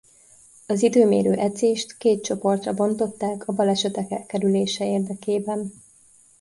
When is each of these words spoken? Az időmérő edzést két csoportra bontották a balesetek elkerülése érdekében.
Az 0.67 0.81
időmérő 0.83 1.33
edzést 1.33 1.97
két 1.97 2.23
csoportra 2.23 2.73
bontották 2.73 3.47
a 3.47 3.53
balesetek 3.53 4.11
elkerülése 4.11 4.89
érdekében. 4.89 5.73